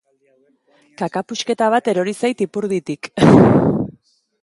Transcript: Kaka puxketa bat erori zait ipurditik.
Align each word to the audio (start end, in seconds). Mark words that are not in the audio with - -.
Kaka 1.01 1.23
puxketa 1.33 1.69
bat 1.75 1.91
erori 1.95 2.17
zait 2.23 2.43
ipurditik. 2.49 3.15